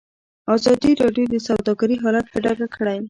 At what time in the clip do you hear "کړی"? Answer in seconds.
2.75-2.99